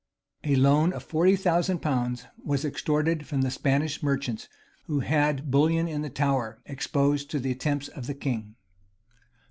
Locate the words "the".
3.43-3.51, 6.01-6.09, 7.39-7.51, 8.07-8.15